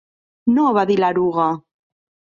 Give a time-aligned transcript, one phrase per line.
[0.53, 1.47] "No" -va dir l'eruga.